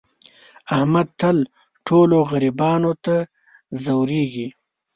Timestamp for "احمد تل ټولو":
0.75-2.17